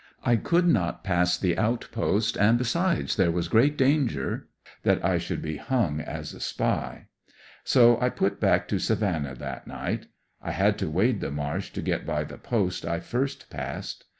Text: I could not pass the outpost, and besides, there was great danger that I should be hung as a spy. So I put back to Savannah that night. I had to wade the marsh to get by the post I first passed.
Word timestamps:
I 0.23 0.35
could 0.35 0.65
not 0.67 1.03
pass 1.03 1.37
the 1.37 1.55
outpost, 1.59 2.35
and 2.35 2.57
besides, 2.57 3.17
there 3.17 3.29
was 3.29 3.47
great 3.47 3.77
danger 3.77 4.47
that 4.81 5.05
I 5.05 5.19
should 5.19 5.43
be 5.43 5.57
hung 5.57 5.99
as 6.01 6.33
a 6.33 6.39
spy. 6.39 7.05
So 7.63 8.01
I 8.01 8.09
put 8.09 8.39
back 8.39 8.67
to 8.69 8.79
Savannah 8.79 9.35
that 9.35 9.67
night. 9.67 10.07
I 10.41 10.53
had 10.53 10.79
to 10.79 10.89
wade 10.89 11.21
the 11.21 11.29
marsh 11.29 11.69
to 11.73 11.83
get 11.83 12.03
by 12.03 12.23
the 12.23 12.39
post 12.39 12.83
I 12.83 12.99
first 12.99 13.51
passed. 13.51 14.05